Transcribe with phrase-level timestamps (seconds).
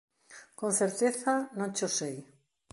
[0.59, 2.17] Con certeza non cho sei